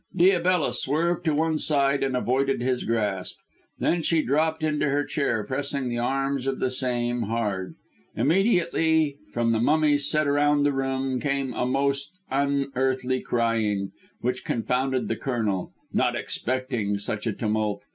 Diabella 0.17 0.73
swerved 0.73 1.23
to 1.25 1.35
one 1.35 1.59
side 1.59 2.01
and 2.03 2.17
avoided 2.17 2.59
his 2.59 2.85
grasp. 2.85 3.37
Then 3.77 4.01
she 4.01 4.23
dropped 4.23 4.63
into 4.63 4.89
her 4.89 5.03
chair, 5.03 5.43
pressing 5.43 5.89
the 5.89 5.99
arms 5.99 6.47
of 6.47 6.57
the 6.59 6.71
same 6.71 7.21
hard. 7.21 7.75
Immediately 8.15 9.17
from 9.31 9.51
the 9.51 9.59
mummies 9.59 10.09
set 10.09 10.25
round 10.25 10.65
the 10.65 10.73
room 10.73 11.19
came 11.19 11.53
a 11.53 11.67
most 11.67 12.17
unearthly 12.31 13.21
crying, 13.21 13.91
which 14.21 14.43
confounded 14.43 15.07
the 15.07 15.15
Colonel, 15.17 15.71
not 15.93 16.15
expecting 16.15 16.97
such 16.97 17.27
a 17.27 17.33
tumult. 17.33 17.83